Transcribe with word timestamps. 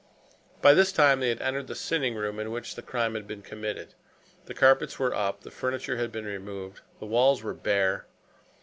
By 0.63 0.73
this 0.73 0.91
time 0.91 1.19
they 1.19 1.29
had 1.29 1.43
entered 1.43 1.67
the 1.67 1.75
sitting 1.75 2.15
room 2.15 2.39
in 2.39 2.49
which 2.49 2.73
the 2.73 2.81
crime 2.81 3.13
had 3.13 3.27
been 3.27 3.43
committed. 3.43 3.93
The 4.45 4.55
carpets 4.55 4.97
were 4.97 5.13
up, 5.13 5.41
the 5.41 5.51
furniture 5.51 5.97
had 5.97 6.11
been 6.11 6.25
removed, 6.25 6.81
the 6.99 7.05
walls 7.05 7.43
were 7.43 7.53
bare. 7.53 8.07